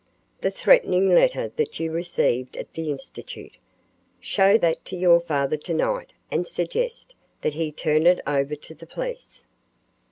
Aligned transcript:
"The 0.41 0.49
threatening 0.49 1.13
letter 1.13 1.49
that 1.57 1.79
you 1.79 1.91
received 1.91 2.57
at 2.57 2.73
the 2.73 2.89
Institute. 2.89 3.57
Show 4.19 4.57
that 4.57 4.83
to 4.85 4.95
your 4.97 5.19
father 5.19 5.57
tonight 5.57 6.11
and 6.31 6.47
suggest 6.47 7.13
that 7.41 7.53
he 7.53 7.71
turn 7.71 8.07
it 8.07 8.19
over 8.25 8.55
to 8.55 8.73
the 8.73 8.87
police." 8.87 9.43